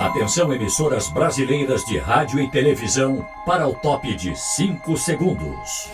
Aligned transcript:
Atenção, 0.00 0.50
emissoras 0.50 1.10
brasileiras 1.10 1.84
de 1.84 1.98
rádio 1.98 2.40
e 2.40 2.50
televisão, 2.50 3.22
para 3.44 3.68
o 3.68 3.74
top 3.74 4.14
de 4.16 4.34
5 4.34 4.96
segundos. 4.96 5.90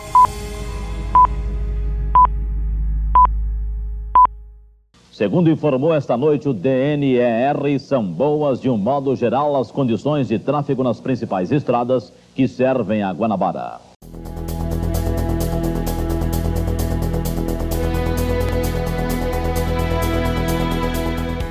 Segundo 5.11 5.49
informou 5.49 5.93
esta 5.93 6.15
noite 6.15 6.47
o 6.47 6.53
DNER, 6.53 7.77
são 7.81 8.01
boas 8.01 8.61
de 8.61 8.69
um 8.69 8.77
modo 8.77 9.13
geral 9.13 9.57
as 9.57 9.71
condições 9.71 10.29
de 10.29 10.39
tráfego 10.39 10.83
nas 10.83 11.01
principais 11.01 11.51
estradas 11.51 12.13
que 12.33 12.47
servem 12.47 13.03
a 13.03 13.11
Guanabara. 13.11 13.86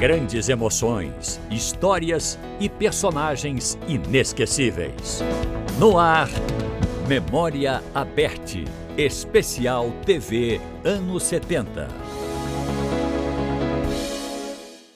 Grandes 0.06 0.48
emoções, 0.48 1.40
histórias 1.50 2.38
e 2.60 2.68
personagens 2.68 3.76
inesquecíveis. 3.88 5.20
No 5.80 5.98
ar, 5.98 6.28
Memória 7.08 7.82
Aberte, 7.92 8.62
especial 8.96 9.90
TV 10.04 10.60
anos 10.84 11.24
70. 11.24 11.88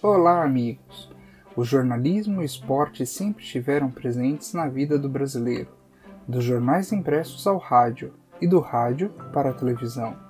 Olá, 0.00 0.44
amigos. 0.44 1.10
O 1.56 1.64
jornalismo 1.64 2.40
e 2.40 2.44
o 2.44 2.46
esporte 2.46 3.04
sempre 3.04 3.42
estiveram 3.42 3.90
presentes 3.90 4.54
na 4.54 4.68
vida 4.68 4.96
do 4.96 5.08
brasileiro, 5.08 5.70
dos 6.28 6.44
jornais 6.44 6.92
impressos 6.92 7.48
ao 7.48 7.58
rádio 7.58 8.14
e 8.40 8.46
do 8.46 8.60
rádio 8.60 9.10
para 9.32 9.50
a 9.50 9.54
televisão. 9.54 10.29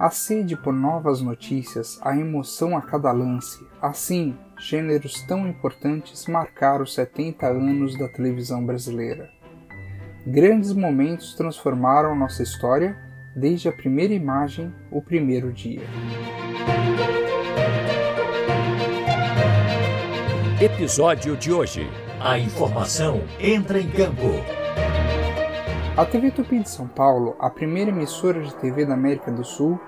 A 0.00 0.08
sede 0.08 0.56
por 0.56 0.72
novas 0.72 1.20
notícias, 1.20 2.00
a 2.00 2.16
emoção 2.16 2.74
a 2.74 2.80
cada 2.80 3.12
lance, 3.12 3.68
assim, 3.82 4.34
gêneros 4.58 5.22
tão 5.24 5.46
importantes 5.46 6.26
marcaram 6.26 6.84
os 6.84 6.94
70 6.94 7.46
anos 7.46 7.98
da 7.98 8.08
televisão 8.08 8.64
brasileira. 8.64 9.28
Grandes 10.26 10.72
momentos 10.72 11.34
transformaram 11.34 12.16
nossa 12.16 12.42
história 12.42 12.96
desde 13.36 13.68
a 13.68 13.72
primeira 13.72 14.14
imagem, 14.14 14.72
o 14.90 15.02
primeiro 15.02 15.52
dia. 15.52 15.82
Episódio 20.62 21.36
de 21.36 21.52
hoje. 21.52 21.86
A 22.18 22.38
informação 22.38 23.20
entra 23.38 23.78
em 23.78 23.90
campo. 23.90 24.30
A 25.94 26.06
TV 26.06 26.30
Tupi 26.30 26.60
de 26.60 26.70
São 26.70 26.88
Paulo, 26.88 27.36
a 27.38 27.50
primeira 27.50 27.90
emissora 27.90 28.40
de 28.40 28.54
TV 28.54 28.86
da 28.86 28.94
América 28.94 29.30
do 29.30 29.44
Sul, 29.44 29.78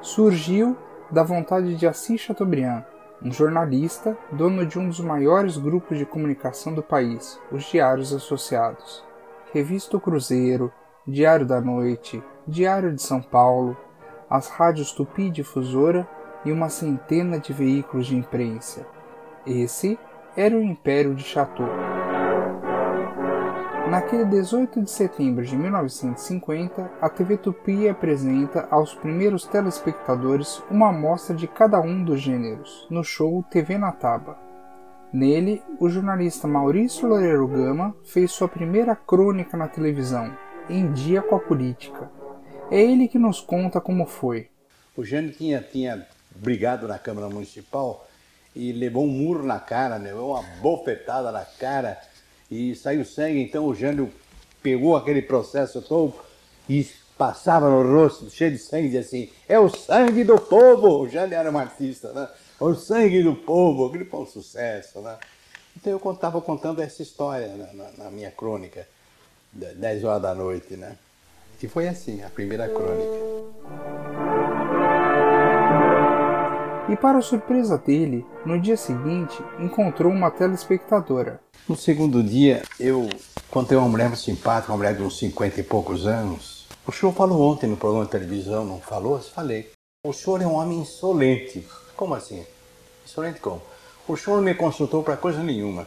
surgiu 0.00 0.76
da 1.10 1.22
vontade 1.22 1.74
de 1.76 1.86
Assis 1.86 2.20
Chateaubriand, 2.20 2.84
um 3.22 3.32
jornalista, 3.32 4.16
dono 4.30 4.64
de 4.64 4.78
um 4.78 4.88
dos 4.88 5.00
maiores 5.00 5.56
grupos 5.56 5.98
de 5.98 6.06
comunicação 6.06 6.72
do 6.72 6.82
país, 6.82 7.40
os 7.50 7.64
Diários 7.64 8.12
Associados. 8.12 9.04
Revista 9.52 9.96
o 9.96 10.00
Cruzeiro, 10.00 10.72
Diário 11.06 11.46
da 11.46 11.60
Noite, 11.60 12.22
Diário 12.46 12.94
de 12.94 13.02
São 13.02 13.20
Paulo, 13.20 13.76
as 14.30 14.48
rádios 14.48 14.92
Tupi 14.92 15.30
Difusora 15.30 16.06
e 16.44 16.52
uma 16.52 16.68
centena 16.68 17.38
de 17.38 17.52
veículos 17.52 18.06
de 18.06 18.16
imprensa. 18.16 18.86
Esse 19.46 19.98
era 20.36 20.54
o 20.54 20.62
Império 20.62 21.14
de 21.14 21.24
Chateau. 21.24 21.97
Naquele 23.90 24.26
18 24.26 24.82
de 24.82 24.90
setembro 24.90 25.42
de 25.42 25.56
1950, 25.56 26.90
a 27.00 27.08
TV 27.08 27.38
Tupi 27.38 27.88
apresenta 27.88 28.68
aos 28.70 28.94
primeiros 28.94 29.46
telespectadores 29.46 30.62
uma 30.70 30.90
amostra 30.90 31.34
de 31.34 31.48
cada 31.48 31.80
um 31.80 32.04
dos 32.04 32.20
gêneros, 32.20 32.86
no 32.90 33.02
show 33.02 33.42
TV 33.50 33.78
na 33.78 33.90
Taba. 33.90 34.38
Nele, 35.10 35.62
o 35.80 35.88
jornalista 35.88 36.46
Maurício 36.46 37.08
Loureiro 37.08 37.48
Gama 37.48 37.96
fez 38.04 38.30
sua 38.30 38.46
primeira 38.46 38.94
crônica 38.94 39.56
na 39.56 39.68
televisão, 39.68 40.36
Em 40.68 40.92
Dia 40.92 41.22
com 41.22 41.36
a 41.36 41.40
Política. 41.40 42.10
É 42.70 42.78
ele 42.82 43.08
que 43.08 43.18
nos 43.18 43.40
conta 43.40 43.80
como 43.80 44.04
foi. 44.04 44.50
O 44.94 45.02
Jânio 45.02 45.32
tinha, 45.32 45.62
tinha 45.62 46.06
brigado 46.36 46.86
na 46.86 46.98
Câmara 46.98 47.30
Municipal 47.30 48.06
e 48.54 48.70
levou 48.70 49.04
um 49.04 49.10
murro 49.10 49.44
na 49.44 49.58
cara, 49.58 49.98
né? 49.98 50.10
levou 50.10 50.32
uma 50.32 50.42
bofetada 50.60 51.32
na 51.32 51.46
cara 51.46 51.98
e 52.50 52.74
saiu 52.74 53.04
sangue. 53.04 53.40
Então 53.40 53.66
o 53.66 53.74
Jânio 53.74 54.12
pegou 54.62 54.96
aquele 54.96 55.22
processo 55.22 55.82
todo 55.82 56.14
e 56.68 56.86
passava 57.16 57.68
no 57.68 57.82
rosto, 57.82 58.30
cheio 58.30 58.52
de 58.52 58.58
sangue, 58.58 58.84
e 58.84 58.90
dizia 58.90 59.00
assim: 59.00 59.30
É 59.48 59.58
o 59.58 59.68
sangue 59.68 60.24
do 60.24 60.38
povo! 60.38 61.00
O 61.00 61.08
Jânio 61.08 61.36
era 61.36 61.50
um 61.50 61.58
artista, 61.58 62.12
né? 62.12 62.28
O 62.60 62.74
sangue 62.74 63.22
do 63.22 63.34
povo, 63.34 63.86
aquele 63.86 64.04
foi 64.04 64.20
um 64.20 64.26
sucesso, 64.26 65.00
né? 65.00 65.16
Então 65.76 65.92
eu 65.92 66.12
estava 66.12 66.40
contando 66.40 66.82
essa 66.82 67.02
história 67.02 67.48
na, 67.48 67.72
na, 67.72 67.90
na, 68.04 68.10
minha 68.10 68.32
crônica, 68.32 68.86
10 69.52 70.04
horas 70.04 70.22
da 70.22 70.34
noite, 70.34 70.76
né? 70.76 70.96
E 71.62 71.68
foi 71.68 71.86
assim, 71.86 72.22
a 72.22 72.28
primeira 72.28 72.68
crônica. 72.68 74.27
E 76.90 76.96
para 76.96 77.20
surpresa 77.20 77.76
dele, 77.76 78.24
no 78.46 78.58
dia 78.58 78.74
seguinte 78.74 79.36
encontrou 79.60 80.10
uma 80.10 80.30
telespectadora. 80.30 81.38
No 81.68 81.76
segundo 81.76 82.22
dia, 82.22 82.62
eu 82.80 83.10
contei 83.50 83.76
uma 83.76 83.86
mulher 83.86 84.16
simpática, 84.16 84.72
uma 84.72 84.78
mulher 84.78 84.96
de 84.96 85.02
uns 85.02 85.18
50 85.18 85.60
e 85.60 85.62
poucos 85.62 86.06
anos. 86.06 86.66
O 86.86 86.90
senhor 86.90 87.12
falou 87.12 87.42
ontem 87.42 87.66
no 87.66 87.76
programa 87.76 88.06
de 88.06 88.10
televisão, 88.10 88.64
não 88.64 88.80
falou? 88.80 89.20
Falei. 89.20 89.70
O 90.02 90.14
senhor 90.14 90.40
é 90.40 90.46
um 90.46 90.54
homem 90.54 90.78
insolente. 90.78 91.68
Como 91.94 92.14
assim? 92.14 92.46
Insolente 93.04 93.38
como? 93.38 93.60
O 94.08 94.16
senhor 94.16 94.36
não 94.36 94.42
me 94.42 94.54
consultou 94.54 95.02
para 95.02 95.18
coisa 95.18 95.42
nenhuma. 95.42 95.86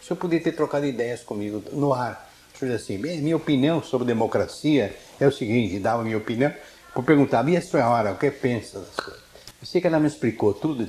O 0.00 0.04
senhor 0.04 0.16
podia 0.16 0.40
ter 0.40 0.52
trocado 0.52 0.86
ideias 0.86 1.24
comigo 1.24 1.60
no 1.72 1.92
ar. 1.92 2.30
O 2.54 2.58
senhor 2.58 2.76
disse 2.76 2.92
assim, 2.92 3.02
minha 3.20 3.36
opinião 3.36 3.82
sobre 3.82 4.06
democracia 4.06 4.96
é 5.18 5.26
o 5.26 5.32
seguinte, 5.32 5.80
dava 5.80 6.04
minha 6.04 6.16
opinião, 6.16 6.54
por 6.94 7.02
perguntar, 7.02 7.46
e 7.48 7.56
a 7.56 7.60
senhora, 7.60 8.12
o 8.12 8.16
que 8.16 8.30
pensa 8.30 8.78
das 8.78 8.94
coisas? 8.94 9.25
Eu 9.60 9.66
sei 9.66 9.80
que 9.80 9.86
ela 9.86 9.98
me 9.98 10.06
explicou 10.06 10.52
tudo 10.52 10.86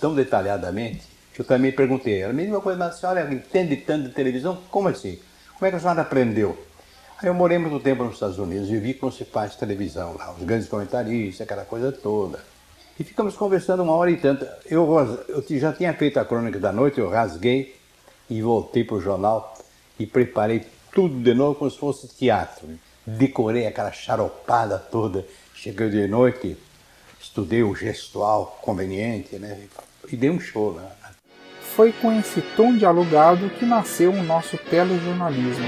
tão, 0.00 0.14
detalhadamente 0.14 1.02
que 1.32 1.40
eu 1.40 1.44
também 1.44 1.70
perguntei. 1.70 2.20
Ela, 2.20 2.32
a 2.32 2.34
mesma 2.34 2.60
coisa, 2.60 2.78
mas 2.78 2.94
a 2.94 2.98
senhora 2.98 3.32
entende 3.32 3.76
tanto 3.76 4.08
de 4.08 4.14
televisão? 4.14 4.58
Como 4.70 4.88
assim? 4.88 5.18
Como 5.54 5.66
é 5.66 5.70
que 5.70 5.76
a 5.76 5.80
senhora 5.80 6.02
aprendeu? 6.02 6.58
Aí 7.20 7.28
eu 7.28 7.34
morei 7.34 7.58
muito 7.58 7.80
tempo 7.82 8.04
nos 8.04 8.14
Estados 8.14 8.38
Unidos 8.38 8.68
e 8.70 8.78
vi 8.78 8.94
como 8.94 9.10
se 9.10 9.24
faz 9.24 9.56
televisão 9.56 10.16
lá, 10.16 10.32
os 10.32 10.44
grandes 10.44 10.68
comentaristas, 10.68 11.40
aquela 11.40 11.64
coisa 11.64 11.90
toda. 11.90 12.38
E 12.98 13.04
ficamos 13.04 13.36
conversando 13.36 13.82
uma 13.82 13.92
hora 13.92 14.10
e 14.10 14.16
tanta. 14.16 14.58
Eu, 14.66 14.88
eu 15.28 15.44
já 15.58 15.72
tinha 15.72 15.92
feito 15.94 16.18
a 16.18 16.24
crônica 16.24 16.58
da 16.58 16.72
noite, 16.72 16.98
eu 16.98 17.08
rasguei 17.08 17.76
e 18.28 18.42
voltei 18.42 18.84
para 18.84 18.96
o 18.96 19.00
jornal 19.00 19.56
e 19.98 20.06
preparei 20.06 20.64
tudo 20.92 21.20
de 21.20 21.34
novo 21.34 21.56
como 21.56 21.70
se 21.70 21.78
fosse 21.78 22.08
teatro. 22.08 22.68
Decorei 23.06 23.66
aquela 23.66 23.92
charopada 23.92 24.78
toda. 24.78 25.24
Cheguei 25.54 25.88
de 25.90 26.06
noite, 26.06 26.56
estudei 27.38 27.62
o 27.62 27.74
gestual 27.74 28.58
conveniente, 28.60 29.36
né? 29.38 29.58
E 30.10 30.16
dei 30.16 30.28
um 30.28 30.40
show 30.40 30.74
lá. 30.74 30.90
Foi 31.60 31.92
com 31.92 32.12
esse 32.12 32.40
tom 32.56 32.76
dialogado 32.76 33.48
que 33.50 33.64
nasceu 33.64 34.10
o 34.10 34.22
nosso 34.24 34.58
telejornalismo. 34.58 35.66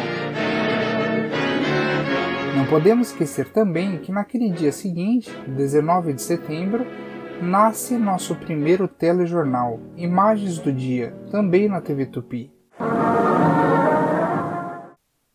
Não 2.57 2.67
podemos 2.67 3.09
esquecer 3.09 3.53
também 3.53 3.99
que 3.99 4.11
naquele 4.11 4.51
dia 4.51 4.73
seguinte, 4.73 5.31
19 5.47 6.13
de 6.13 6.23
setembro, 6.23 6.85
nasce 7.41 7.97
nosso 7.97 8.35
primeiro 8.35 8.89
telejornal, 8.89 9.79
Imagens 9.97 10.59
do 10.59 10.73
Dia, 10.73 11.15
também 11.31 11.69
na 11.69 11.81
TV 11.81 12.07
Tupi. 12.07 12.51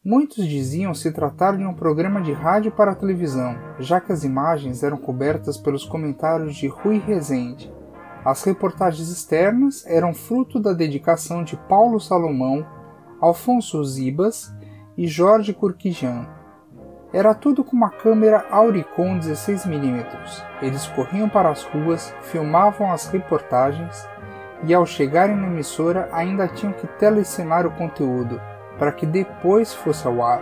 Muitos 0.08 0.46
diziam 0.48 0.94
se 0.94 1.12
tratar 1.12 1.58
de 1.58 1.66
um 1.66 1.74
programa 1.74 2.22
de 2.22 2.32
rádio 2.32 2.72
para 2.72 2.94
televisão, 2.94 3.58
já 3.80 4.00
que 4.00 4.12
as 4.12 4.24
imagens 4.24 4.84
eram 4.84 4.98
cobertas 4.98 5.58
pelos 5.58 5.84
comentários 5.84 6.56
de 6.56 6.68
Rui 6.68 7.00
Rezende. 7.00 7.74
As 8.24 8.44
reportagens 8.44 9.10
externas 9.10 9.84
eram 9.88 10.14
fruto 10.14 10.60
da 10.60 10.74
dedicação 10.74 11.44
de 11.44 11.58
Paulo 11.58 12.00
Salomão, 12.00 12.64
Alfonso 13.20 13.84
Zibas 13.84 14.54
e 14.96 15.08
Jorge 15.08 15.56
Curquijan. 15.56 16.28
Era 17.12 17.34
tudo 17.34 17.64
com 17.64 17.76
uma 17.76 17.90
câmera 17.90 18.46
Auricon 18.52 19.20
16mm. 19.20 20.06
Eles 20.62 20.86
corriam 20.86 21.28
para 21.28 21.50
as 21.50 21.64
ruas, 21.64 22.14
filmavam 22.22 22.92
as 22.92 23.08
reportagens 23.08 24.08
e, 24.68 24.72
ao 24.72 24.86
chegarem 24.86 25.36
na 25.36 25.48
emissora, 25.48 26.08
ainda 26.12 26.48
tinham 26.48 26.74
que 26.74 26.86
telecinar 26.86 27.66
o 27.66 27.72
conteúdo 27.72 28.40
para 28.78 28.92
que 28.92 29.06
depois 29.06 29.74
fosse 29.74 30.08
ao 30.08 30.24
ar. 30.24 30.42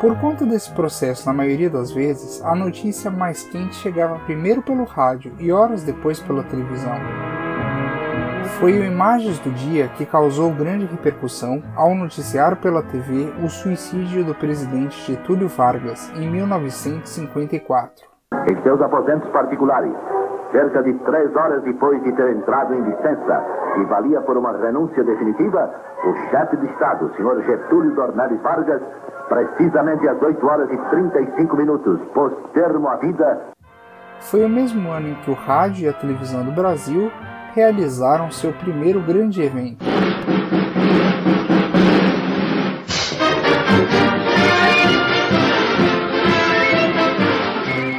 Por 0.00 0.18
conta 0.18 0.46
desse 0.46 0.72
processo, 0.72 1.26
na 1.26 1.32
maioria 1.34 1.68
das 1.68 1.92
vezes, 1.92 2.42
a 2.42 2.54
notícia 2.54 3.10
mais 3.10 3.42
quente 3.42 3.76
chegava 3.76 4.18
primeiro 4.20 4.62
pelo 4.62 4.84
rádio 4.84 5.32
e 5.38 5.52
horas 5.52 5.82
depois 5.82 6.18
pela 6.18 6.42
televisão. 6.42 6.94
Foi 8.58 8.78
o 8.78 8.84
Imagens 8.84 9.38
do 9.38 9.50
Dia 9.50 9.88
que 9.88 10.06
causou 10.06 10.50
grande 10.52 10.86
repercussão 10.86 11.62
ao 11.76 11.94
noticiar 11.94 12.56
pela 12.56 12.82
TV 12.82 13.32
o 13.44 13.48
suicídio 13.48 14.24
do 14.24 14.34
presidente 14.34 14.98
Getúlio 15.06 15.48
Vargas 15.48 16.10
em 16.16 16.30
1954. 16.30 18.06
Em 18.50 18.62
seus 18.62 18.80
aposentos 18.80 19.30
particulares, 19.30 19.92
cerca 20.50 20.82
de 20.82 20.92
três 21.04 21.34
horas 21.34 21.62
depois 21.62 22.02
de 22.02 22.12
ter 22.12 22.30
entrado 22.36 22.74
em 22.74 22.82
licença 22.82 23.44
e 23.76 23.84
valia 23.84 24.20
por 24.20 24.36
uma 24.36 24.52
renúncia 24.56 25.02
definitiva, 25.02 25.70
o 26.04 26.30
chefe 26.30 26.56
de 26.56 26.66
Estado, 26.66 27.10
senhor 27.16 27.42
Getúlio 27.42 27.94
Dornelles 27.94 28.40
Vargas, 28.42 28.82
precisamente 29.28 30.08
às 30.08 30.20
8 30.20 30.46
horas 30.46 30.70
e 30.70 30.76
35 30.90 31.56
minutos, 31.56 32.00
pôs 32.14 32.32
termo 32.52 32.88
à 32.88 32.96
vida. 32.96 33.40
Foi 34.20 34.44
o 34.44 34.48
mesmo 34.48 34.90
ano 34.90 35.08
em 35.08 35.14
que 35.14 35.30
o 35.30 35.34
rádio 35.34 35.86
e 35.86 35.88
a 35.88 35.92
televisão 35.92 36.44
do 36.44 36.52
Brasil 36.52 37.10
realizaram 37.54 38.30
seu 38.30 38.52
primeiro 38.52 39.00
grande 39.00 39.42
evento. 39.42 39.89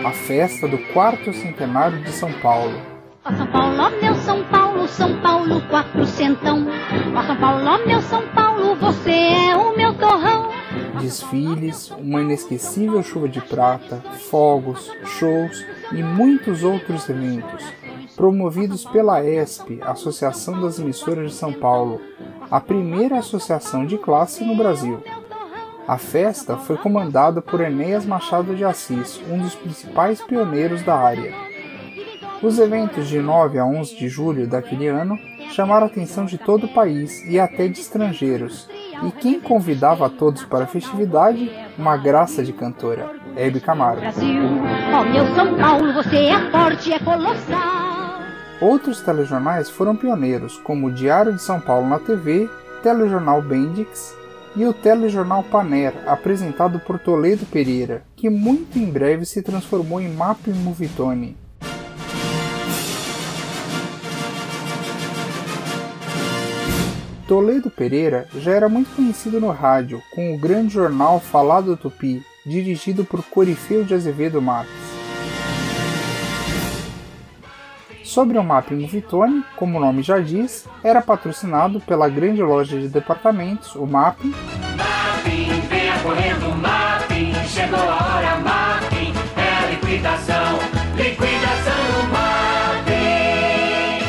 A 0.05 0.11
festa 0.11 0.67
do 0.67 0.77
quarto 0.93 1.31
centenário 1.33 2.01
de 2.03 2.11
São 2.11 2.31
Paulo. 2.41 2.73
Ó 3.23 3.31
São 3.31 3.47
Paulo, 3.47 4.01
meu 4.01 4.15
São 4.15 4.43
Paulo, 4.45 4.87
São 4.87 5.21
Paulo 5.21 5.61
quatrocentão. 5.69 6.65
Ó 7.15 7.23
São 7.23 7.35
Paulo, 7.37 7.87
meu 7.87 8.01
São 8.01 8.27
Paulo, 8.29 8.75
você 8.75 9.11
é 9.11 9.55
o 9.55 9.75
meu 9.77 9.93
torrão. 9.93 10.49
Desfiles, 10.99 11.91
uma 11.91 12.21
inesquecível 12.21 13.03
chuva 13.03 13.29
de 13.29 13.41
prata, 13.41 14.01
fogos, 14.29 14.91
shows 15.05 15.65
e 15.91 16.01
muitos 16.01 16.63
outros 16.63 17.09
eventos 17.09 17.63
promovidos 18.15 18.85
pela 18.85 19.23
ESP, 19.23 19.79
Associação 19.81 20.61
das 20.61 20.77
Emissoras 20.77 21.31
de 21.31 21.35
São 21.35 21.51
Paulo, 21.51 21.99
a 22.51 22.59
primeira 22.59 23.17
associação 23.17 23.85
de 23.85 23.97
classe 23.97 24.43
no 24.43 24.55
Brasil. 24.55 25.01
A 25.87 25.97
festa 25.97 26.57
foi 26.57 26.77
comandada 26.77 27.41
por 27.41 27.59
Enéas 27.59 28.05
Machado 28.05 28.55
de 28.55 28.63
Assis, 28.63 29.19
um 29.29 29.39
dos 29.39 29.55
principais 29.55 30.21
pioneiros 30.21 30.83
da 30.83 30.95
área. 30.95 31.33
Os 32.41 32.59
eventos 32.59 33.07
de 33.07 33.19
9 33.19 33.57
a 33.59 33.65
11 33.65 33.95
de 33.95 34.07
julho 34.07 34.47
daquele 34.47 34.87
ano 34.87 35.17
chamaram 35.51 35.87
a 35.87 35.89
atenção 35.89 36.25
de 36.25 36.37
todo 36.37 36.65
o 36.65 36.73
país 36.73 37.25
e 37.27 37.39
até 37.39 37.67
de 37.67 37.79
estrangeiros, 37.79 38.69
e 39.03 39.11
quem 39.11 39.39
convidava 39.39 40.05
a 40.05 40.09
todos 40.09 40.43
para 40.45 40.65
a 40.65 40.67
festividade, 40.67 41.51
uma 41.77 41.97
graça 41.97 42.43
de 42.43 42.53
cantora, 42.53 43.09
Hebe 43.35 43.59
Camargo. 43.59 44.01
Brasil, 44.01 44.43
ó 44.93 45.03
meu 45.03 45.35
São 45.35 45.57
Paulo, 45.57 45.93
você 45.93 46.27
é 46.27 46.51
forte, 46.51 46.93
é 46.93 46.99
colossal. 46.99 48.21
Outros 48.61 49.01
telejornais 49.01 49.69
foram 49.69 49.95
pioneiros, 49.95 50.57
como 50.59 50.87
o 50.87 50.91
Diário 50.91 51.33
de 51.33 51.41
São 51.41 51.59
Paulo 51.59 51.87
na 51.89 51.99
TV, 51.99 52.49
Telejornal 52.83 53.41
Bendix 53.41 54.20
e 54.55 54.65
o 54.65 54.73
Telejornal 54.73 55.43
Paner, 55.43 55.93
apresentado 56.05 56.79
por 56.79 56.99
Toledo 56.99 57.45
Pereira, 57.45 58.03
que 58.15 58.29
muito 58.29 58.77
em 58.77 58.85
breve 58.85 59.25
se 59.25 59.41
transformou 59.41 60.01
em 60.01 60.09
Map 60.09 60.47
Movitone. 60.47 61.37
Toledo 67.27 67.69
Pereira 67.69 68.27
já 68.35 68.51
era 68.51 68.67
muito 68.67 68.93
conhecido 68.93 69.39
no 69.39 69.51
rádio, 69.51 70.01
com 70.13 70.35
o 70.35 70.37
grande 70.37 70.73
jornal 70.73 71.17
Falado 71.17 71.77
Tupi, 71.77 72.21
dirigido 72.45 73.05
por 73.05 73.23
Corifeu 73.23 73.85
de 73.85 73.93
Azevedo 73.93 74.41
Marques. 74.41 74.90
Sobre 78.11 78.37
o 78.37 78.43
Mapping 78.43 78.85
Vitone, 78.87 79.41
como 79.55 79.77
o 79.77 79.79
nome 79.79 80.03
já 80.03 80.19
diz, 80.19 80.67
era 80.83 81.01
patrocinado 81.01 81.79
pela 81.79 82.09
grande 82.09 82.43
loja 82.43 82.77
de 82.77 82.89
departamentos, 82.89 83.73
o 83.73 83.85
Mapping. 83.85 84.33
Mapping, 84.75 85.61
venha 85.69 85.97
correndo, 86.03 86.53
Mapping, 86.57 87.33
chegou 87.47 87.79
a 87.79 88.17
hora, 88.17 88.35
Mapping, 88.41 89.13
é 89.37 89.71
liquidação, 89.71 90.59
liquidação 90.97 91.73
no 91.93 92.09
Mapping. 92.11 94.03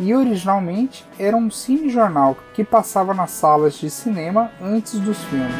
E 0.00 0.14
originalmente 0.14 1.02
era 1.18 1.34
um 1.34 1.50
cine-jornal 1.50 2.36
que 2.52 2.62
passava 2.62 3.14
nas 3.14 3.30
salas 3.30 3.78
de 3.78 3.88
cinema 3.88 4.52
antes 4.60 5.00
dos 5.00 5.16
filmes. 5.24 5.56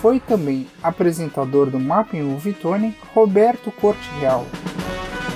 Foi 0.00 0.20
também 0.20 0.68
apresentador 0.80 1.68
do 1.68 1.80
Mapping 1.80 2.36
Vitone 2.36 2.96
Roberto 3.12 3.72
Corte 3.72 4.08
Real. 4.20 4.46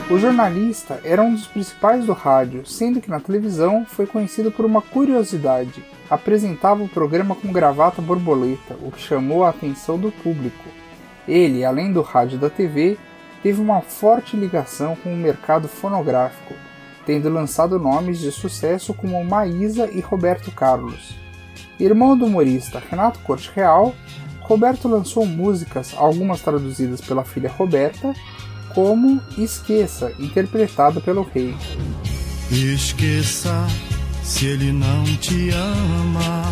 O 0.08 0.20
jornalista 0.20 1.00
era 1.03 1.20
um 1.20 1.35
dos 1.35 1.49
principais 1.49 2.06
do 2.06 2.12
rádio, 2.12 2.64
sendo 2.64 3.00
que 3.00 3.11
na 3.11 3.19
televisão 3.19 3.85
foi 3.85 4.06
conhecido 4.06 4.53
por 4.53 4.64
uma 4.64 4.81
curiosidade. 4.81 5.85
Apresentava 6.08 6.81
o 6.85 6.88
programa 6.88 7.35
com 7.35 7.53
gravata 7.53 8.00
borboleta, 8.00 8.76
o 8.82 8.93
que 8.93 9.00
chamou 9.00 9.43
a 9.43 9.49
atenção 9.49 9.99
do 9.99 10.12
público. 10.12 10.64
Ele, 11.26 11.64
além 11.64 11.93
do 11.93 12.03
rádio 12.03 12.37
e 12.37 12.38
da 12.38 12.49
TV, 12.49 12.97
teve 13.43 13.61
uma 13.61 13.81
forte 13.81 14.37
ligação 14.37 14.94
com 14.94 15.12
o 15.12 15.17
mercado 15.17 15.67
fonográfico, 15.67 16.55
tendo 17.05 17.29
lançado 17.29 17.76
nomes 17.76 18.20
de 18.20 18.31
sucesso 18.31 18.94
como 18.94 19.25
Maísa 19.25 19.91
e 19.91 19.99
Roberto 19.99 20.52
Carlos. 20.52 21.17
Irmão 21.81 22.17
do 22.17 22.26
humorista 22.26 22.81
Renato 22.88 23.19
Corte 23.25 23.50
Real, 23.52 23.93
Roberto 24.41 24.87
lançou 24.87 25.26
músicas, 25.26 25.93
algumas 25.97 26.41
traduzidas 26.41 27.00
pela 27.00 27.25
filha 27.25 27.50
Roberta, 27.50 28.14
como 28.76 29.23
Esqueça, 29.38 30.12
interpretado 30.19 31.00
pelo 31.00 31.23
rei. 31.23 31.56
Esqueça 32.50 33.67
se 34.23 34.44
ele 34.46 34.70
não 34.70 35.02
te 35.17 35.49
ama. 35.49 36.43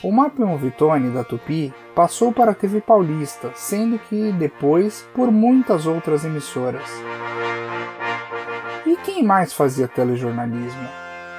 O 0.00 0.12
Mapion 0.12 0.56
Vitone 0.56 1.10
da 1.10 1.24
Tupi 1.24 1.74
passou 1.92 2.32
para 2.32 2.52
a 2.52 2.54
TV 2.54 2.80
Paulista, 2.80 3.50
sendo 3.56 3.98
que 3.98 4.30
depois 4.30 5.04
por 5.12 5.32
muitas 5.32 5.86
outras 5.86 6.24
emissoras. 6.24 6.88
E 8.86 8.96
quem 8.98 9.24
mais 9.24 9.52
fazia 9.52 9.88
telejornalismo? 9.88 10.88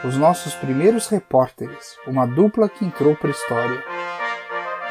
Os 0.04 0.18
nossos 0.18 0.54
primeiros 0.56 1.08
repórteres, 1.08 1.96
uma 2.06 2.26
dupla 2.28 2.68
que 2.68 2.84
entrou 2.84 3.16
para 3.16 3.30
a 3.30 3.32
história. 3.32 3.82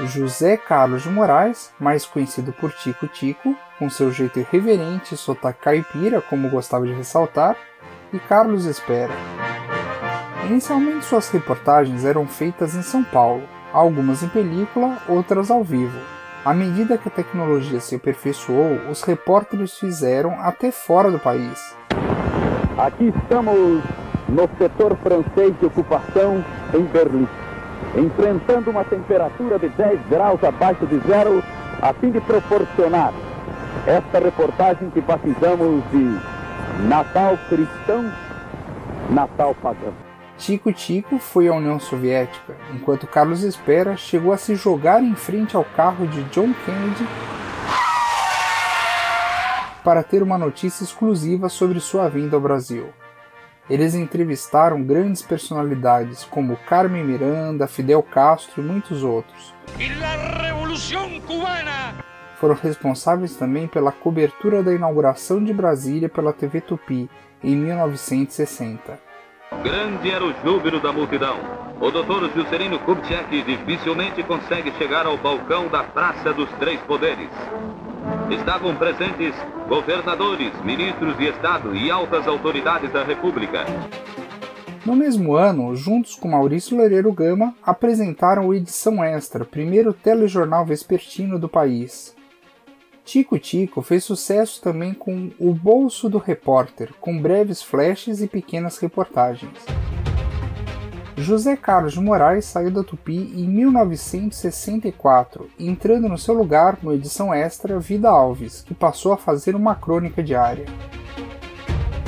José 0.01 0.57
Carlos 0.57 1.05
de 1.05 1.09
Moraes, 1.09 1.73
mais 1.79 2.05
conhecido 2.05 2.53
por 2.53 2.73
Tico 2.73 3.07
Tico, 3.07 3.55
com 3.79 3.89
seu 3.89 4.11
jeito 4.11 4.41
irreverente 4.41 5.15
e 5.15 5.17
sotaque 5.17 5.63
caipira, 5.63 6.21
como 6.21 6.51
gostava 6.51 6.87
de 6.87 6.93
ressaltar, 6.93 7.57
e 8.13 8.19
Carlos 8.19 8.65
Espera. 8.65 9.13
Inicialmente 10.47 11.05
suas 11.05 11.31
reportagens 11.31 12.05
eram 12.05 12.27
feitas 12.27 12.75
em 12.75 12.83
São 12.83 13.05
Paulo, 13.05 13.45
algumas 13.73 14.23
em 14.23 14.29
película, 14.29 14.99
outras 15.09 15.51
ao 15.51 15.63
vivo. 15.63 15.99
À 16.45 16.53
medida 16.53 16.99
que 16.99 17.09
a 17.09 17.13
tecnologia 17.13 17.81
se 17.81 17.95
aperfeiçoou, 17.95 18.91
os 18.91 19.03
repórteres 19.03 19.79
fizeram 19.79 20.39
até 20.41 20.71
fora 20.71 21.11
do 21.11 21.19
país. 21.19 21.75
Aqui 22.77 23.13
estamos 23.17 23.83
no 24.29 24.49
setor 24.59 24.97
francês 24.97 25.59
de 25.59 25.67
ocupação 25.67 26.45
em 26.75 26.83
Berlim 26.83 27.27
enfrentando 27.97 28.71
uma 28.71 28.85
temperatura 28.85 29.59
de 29.59 29.69
10 29.69 30.01
graus 30.09 30.43
abaixo 30.43 30.87
de 30.87 30.99
zero, 31.07 31.43
a 31.81 31.93
fim 31.95 32.11
de 32.11 32.21
proporcionar 32.21 33.13
esta 33.87 34.19
reportagem 34.19 34.91
que 34.91 35.01
batizamos 35.01 35.83
de 35.91 36.19
Natal 36.89 37.39
Cristão, 37.49 38.11
Natal 39.11 39.55
Pagão. 39.55 39.93
Tico 40.37 40.73
Tico 40.73 41.19
foi 41.19 41.49
à 41.49 41.55
União 41.55 41.79
Soviética, 41.79 42.57
enquanto 42.75 43.07
Carlos 43.07 43.43
Espera 43.43 43.97
chegou 43.97 44.33
a 44.33 44.37
se 44.37 44.55
jogar 44.57 45.03
em 45.03 45.15
frente 45.15 45.57
ao 45.57 45.65
carro 45.65 46.07
de 46.07 46.23
John 46.25 46.53
Kennedy 46.65 47.07
para 49.85 50.03
ter 50.03 50.23
uma 50.23 50.39
notícia 50.39 50.83
exclusiva 50.83 51.49
sobre 51.49 51.79
sua 51.79 52.09
vinda 52.09 52.37
ao 52.37 52.41
Brasil. 52.41 52.89
Eles 53.69 53.95
entrevistaram 53.95 54.83
grandes 54.83 55.23
personalidades 55.23 56.23
como 56.25 56.57
Carmen 56.69 57.03
Miranda, 57.03 57.67
Fidel 57.67 58.03
Castro 58.03 58.63
e 58.63 58.65
muitos 58.65 59.03
outros. 59.03 59.55
Foram 62.39 62.55
responsáveis 62.55 63.37
também 63.37 63.67
pela 63.67 63.91
cobertura 63.91 64.63
da 64.63 64.75
inauguração 64.75 65.43
de 65.43 65.55
Brasília 65.55 66.11
pela 66.11 66.33
TV 66.33 66.61
Tupi 66.61 67.09
em 67.43 67.57
1960. 67.57 68.99
Grande 69.63 70.11
era 70.11 70.25
o 70.25 70.35
júbilo 70.45 70.79
da 70.81 70.93
multidão. 70.93 71.39
O 71.81 71.91
doutor 71.91 72.31
Juscelino 72.35 72.79
Kubitschek 72.81 73.43
dificilmente 73.45 74.23
consegue 74.25 74.73
chegar 74.73 75.07
ao 75.07 75.17
balcão 75.17 75.69
da 75.69 75.83
Praça 75.83 76.35
dos 76.35 76.51
Três 76.59 76.81
Poderes. 76.83 77.31
Estavam 78.31 78.75
presentes 78.77 79.35
governadores, 79.69 80.53
ministros 80.63 81.17
de 81.17 81.29
Estado 81.29 81.75
e 81.75 81.91
altas 81.91 82.27
autoridades 82.27 82.93
da 82.93 83.05
República. 83.05 83.65
No 84.85 84.95
mesmo 84.95 85.35
ano, 85.35 85.75
juntos 85.75 86.15
com 86.15 86.29
Maurício 86.29 86.77
Loureiro 86.77 87.11
Gama, 87.13 87.55
apresentaram 87.63 88.49
o 88.49 88.55
Edição 88.55 89.03
Extra, 89.03 89.45
primeiro 89.45 89.95
telejornal 89.95 90.67
vespertino 90.67 91.39
do 91.39 91.49
país. 91.49 92.15
Tico 93.05 93.39
Tico 93.39 93.83
fez 93.83 94.05
sucesso 94.05 94.63
também 94.63 94.93
com 94.95 95.31
O 95.39 95.55
Bolso 95.55 96.09
do 96.09 96.19
Repórter, 96.19 96.93
com 97.01 97.21
breves 97.21 97.63
flashes 97.63 98.21
e 98.21 98.27
pequenas 98.27 98.79
reportagens. 98.79 99.53
José 101.17 101.57
Carlos 101.57 101.93
de 101.93 102.01
Moraes 102.01 102.45
saiu 102.45 102.73
da 102.73 102.83
Tupi 102.83 103.33
em 103.37 103.47
1964, 103.47 105.49
entrando 105.61 106.09
no 106.09 106.19
seu 106.19 106.35
lugar 106.35 106.79
no 106.83 106.93
edição 106.93 107.33
extra 107.33 107.79
Vida 107.79 108.11
Alves, 108.11 108.65
que 108.67 108.75
passou 108.75 109.13
a 109.13 109.17
fazer 109.17 109.55
uma 109.55 109.77
crônica 109.77 110.21
diária. 110.21 110.65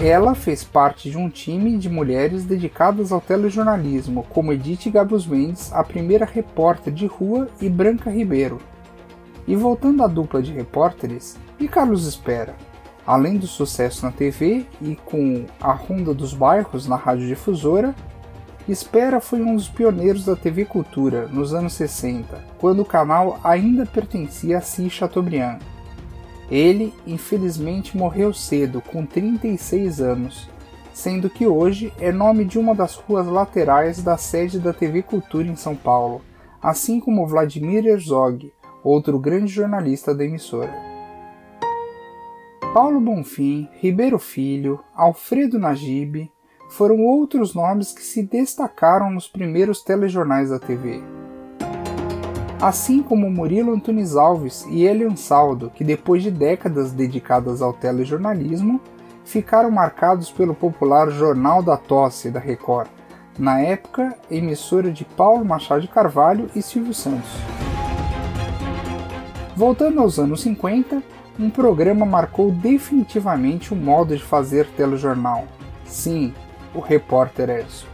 Ela 0.02 0.34
fez 0.34 0.64
parte 0.64 1.08
de 1.08 1.16
um 1.16 1.30
time 1.30 1.78
de 1.78 1.88
mulheres 1.88 2.44
dedicadas 2.44 3.12
ao 3.12 3.20
telejornalismo, 3.20 4.26
como 4.28 4.52
Edith 4.52 4.90
Gabus 4.90 5.24
Mendes, 5.24 5.72
a 5.72 5.84
primeira 5.84 6.26
repórter 6.26 6.92
de 6.92 7.06
rua, 7.06 7.48
e 7.60 7.68
Branca 7.68 8.10
Ribeiro. 8.10 8.58
E 9.46 9.54
voltando 9.54 10.02
à 10.02 10.08
dupla 10.08 10.42
de 10.42 10.52
repórteres, 10.52 11.38
e 11.60 11.68
Carlos 11.68 12.08
Espera? 12.08 12.56
Além 13.06 13.36
do 13.36 13.46
sucesso 13.46 14.04
na 14.04 14.10
TV 14.10 14.66
e 14.82 14.96
com 14.96 15.44
a 15.60 15.70
Ronda 15.70 16.12
dos 16.12 16.34
Bairros 16.34 16.88
na 16.88 16.96
radiodifusora, 16.96 17.94
Espera 18.68 19.20
foi 19.20 19.40
um 19.40 19.54
dos 19.54 19.68
pioneiros 19.68 20.24
da 20.24 20.34
TV 20.34 20.64
Cultura 20.64 21.28
nos 21.28 21.54
anos 21.54 21.74
60, 21.74 22.44
quando 22.58 22.80
o 22.80 22.84
canal 22.84 23.38
ainda 23.44 23.86
pertencia 23.86 24.58
a 24.58 24.60
Cis 24.60 24.92
Chateaubriand. 24.92 25.60
Ele, 26.50 26.92
infelizmente, 27.06 27.96
morreu 27.96 28.32
cedo, 28.34 28.80
com 28.80 29.06
36 29.06 30.00
anos, 30.00 30.48
sendo 30.92 31.30
que 31.30 31.46
hoje 31.46 31.92
é 32.00 32.10
nome 32.10 32.44
de 32.44 32.58
uma 32.58 32.74
das 32.74 32.96
ruas 32.96 33.26
laterais 33.28 34.02
da 34.02 34.16
sede 34.16 34.58
da 34.58 34.72
TV 34.72 35.00
Cultura 35.00 35.46
em 35.46 35.56
São 35.56 35.76
Paulo, 35.76 36.20
assim 36.60 36.98
como 36.98 37.26
Vladimir 37.26 37.86
Herzog, 37.86 38.52
outro 38.82 39.16
grande 39.18 39.52
jornalista 39.52 40.12
da 40.12 40.24
emissora. 40.24 40.74
Paulo 42.74 43.00
Bonfim, 43.00 43.68
Ribeiro 43.80 44.18
Filho, 44.18 44.80
Alfredo 44.94 45.58
Najib, 45.58 46.30
foram 46.68 47.04
outros 47.04 47.54
nomes 47.54 47.92
que 47.92 48.02
se 48.02 48.22
destacaram 48.22 49.10
nos 49.10 49.28
primeiros 49.28 49.82
telejornais 49.82 50.50
da 50.50 50.58
TV. 50.58 51.02
Assim 52.60 53.02
como 53.02 53.30
Murilo 53.30 53.74
Antunes 53.74 54.16
Alves 54.16 54.64
e 54.68 54.84
Elian 54.84 55.14
Saldo, 55.14 55.70
que 55.74 55.84
depois 55.84 56.22
de 56.22 56.30
décadas 56.30 56.92
dedicadas 56.92 57.60
ao 57.60 57.72
telejornalismo, 57.72 58.80
ficaram 59.24 59.70
marcados 59.70 60.30
pelo 60.30 60.54
popular 60.54 61.10
Jornal 61.10 61.62
da 61.62 61.76
Tosse 61.76 62.30
da 62.30 62.40
Record, 62.40 62.88
na 63.38 63.60
época 63.60 64.16
emissora 64.30 64.90
de 64.90 65.04
Paulo 65.04 65.44
Machado 65.44 65.82
de 65.82 65.88
Carvalho 65.88 66.48
e 66.54 66.62
Silvio 66.62 66.94
Santos. 66.94 67.30
Voltando 69.54 70.00
aos 70.00 70.18
anos 70.18 70.40
50, 70.40 71.02
um 71.38 71.50
programa 71.50 72.06
marcou 72.06 72.50
definitivamente 72.50 73.74
o 73.74 73.76
modo 73.76 74.16
de 74.16 74.22
fazer 74.22 74.66
telejornal. 74.76 75.44
Sim, 75.84 76.32
o 76.76 76.80
repórter 76.80 77.48
Enzo. 77.48 77.86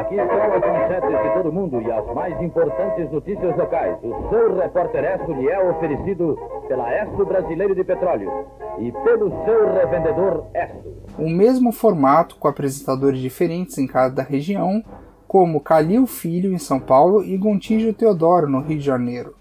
Aqui 0.00 0.16
estão 0.16 0.42
as 0.42 0.60
manchetes 0.60 1.22
de 1.22 1.34
todo 1.34 1.50
mundo 1.50 1.80
e 1.80 1.90
as 1.90 2.14
mais 2.14 2.42
importantes 2.42 3.10
notícias 3.10 3.56
locais. 3.56 3.96
O 4.02 4.28
seu 4.28 4.54
repórter 4.54 5.02
Esso 5.02 5.32
lhe 5.32 5.48
é 5.48 5.70
oferecido 5.70 6.38
pela 6.68 6.92
Esso 6.94 7.24
Brasileiro 7.24 7.74
de 7.74 7.82
Petróleo 7.84 8.30
e 8.78 8.92
pelo 8.92 9.30
seu 9.46 9.72
revendedor 9.72 10.44
Esso. 10.52 10.94
O 11.18 11.30
mesmo 11.30 11.72
formato 11.72 12.36
com 12.36 12.46
apresentadores 12.46 13.20
diferentes 13.20 13.78
em 13.78 13.86
cada 13.86 14.22
região, 14.22 14.84
como 15.26 15.60
Calil 15.60 16.06
Filho 16.06 16.52
em 16.52 16.58
São 16.58 16.78
Paulo 16.78 17.24
e 17.24 17.34
Gontijo 17.38 17.94
Teodoro 17.94 18.46
no 18.46 18.60
Rio 18.60 18.78
de 18.78 18.84
Janeiro. 18.84 19.34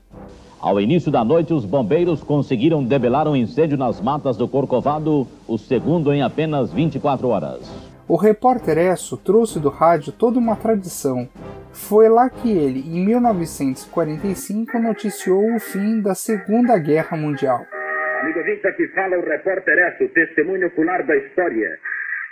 Ao 0.63 0.79
início 0.79 1.12
da 1.12 1.25
noite, 1.25 1.51
os 1.51 1.65
bombeiros 1.65 2.24
conseguiram 2.24 2.82
debelar 2.82 3.27
um 3.27 3.36
incêndio 3.36 3.77
nas 3.77 4.00
matas 4.00 4.38
do 4.38 4.48
Corcovado, 4.48 5.27
o 5.46 5.58
segundo 5.58 6.13
em 6.13 6.24
apenas 6.24 6.72
24 6.72 7.27
horas. 7.27 7.67
O 8.08 8.15
repórter 8.15 8.77
Esso 8.77 9.17
trouxe 9.17 9.60
do 9.60 9.67
rádio 9.67 10.13
toda 10.13 10.39
uma 10.39 10.55
tradição. 10.55 11.27
Foi 11.74 12.08
lá 12.08 12.29
que 12.29 12.50
ele, 12.50 12.79
em 12.79 13.05
1945, 13.05 14.79
noticiou 14.79 15.53
o 15.53 15.60
fim 15.60 16.00
da 16.00 16.15
Segunda 16.15 16.77
Guerra 16.77 17.17
Mundial. 17.17 17.65
Amigo 18.22 18.39
ouvinte, 18.39 18.65
aqui 18.65 18.88
fala 18.96 19.17
o 19.17 19.22
repórter 19.22 19.77
Esso, 19.77 20.08
testemunho 20.13 20.67
ocular 20.67 21.05
da 21.05 21.17
história. 21.17 21.77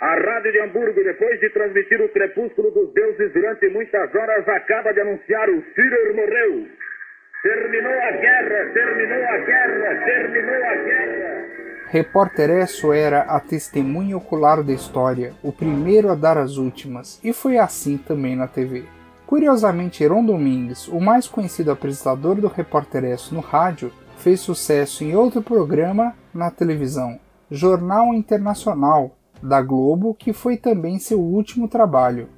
A 0.00 0.14
Rádio 0.14 0.52
de 0.52 0.60
Hamburgo, 0.60 1.04
depois 1.04 1.38
de 1.38 1.50
transmitir 1.50 2.00
o 2.00 2.08
crepúsculo 2.08 2.70
dos 2.70 2.94
deuses 2.94 3.30
durante 3.34 3.68
muitas 3.68 4.08
horas, 4.14 4.48
acaba 4.48 4.90
de 4.94 5.00
anunciar 5.02 5.50
o 5.50 5.60
Führer 5.74 6.16
morreu. 6.16 6.66
Terminou 7.42 7.90
a 7.90 8.12
guerra, 8.12 8.72
terminou 8.72 9.24
a 9.24 9.38
guerra, 9.38 10.04
terminou 10.04 10.64
a 10.64 10.74
guerra. 10.76 11.44
Repórter 11.88 12.50
Esso 12.50 12.92
era 12.92 13.22
a 13.22 13.40
testemunha 13.40 14.16
ocular 14.16 14.62
da 14.62 14.72
história, 14.72 15.32
o 15.42 15.50
primeiro 15.50 16.08
a 16.08 16.14
dar 16.14 16.38
as 16.38 16.56
últimas, 16.56 17.18
e 17.24 17.32
foi 17.32 17.58
assim 17.58 17.98
também 17.98 18.36
na 18.36 18.46
TV. 18.46 18.84
Curiosamente, 19.26 20.04
Heron 20.04 20.24
Domingues, 20.24 20.86
o 20.86 21.00
mais 21.00 21.26
conhecido 21.26 21.72
apresentador 21.72 22.36
do 22.36 22.46
Repórter 22.46 23.02
Esso 23.02 23.34
no 23.34 23.40
rádio, 23.40 23.92
fez 24.18 24.38
sucesso 24.38 25.02
em 25.02 25.16
outro 25.16 25.42
programa 25.42 26.14
na 26.32 26.48
televisão, 26.48 27.18
Jornal 27.50 28.14
Internacional, 28.14 29.16
da 29.42 29.60
Globo, 29.60 30.14
que 30.14 30.32
foi 30.32 30.56
também 30.56 31.00
seu 31.00 31.18
último 31.18 31.66
trabalho. 31.66 32.28